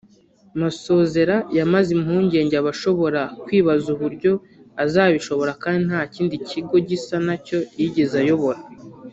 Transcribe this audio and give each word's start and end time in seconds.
Masozera 0.61 1.35
yamaze 1.57 1.89
impungenge 1.97 2.55
abashobora 2.57 3.21
kwibaza 3.45 3.87
uburyo 3.95 4.31
azabishobora 4.83 5.51
kandi 5.63 5.81
nta 5.89 6.01
kindi 6.13 6.35
kigo 6.49 6.75
gisa 6.89 7.15
na 7.27 7.35
cyo 7.45 7.59
yigeze 7.79 8.15
ayobora 8.23 8.61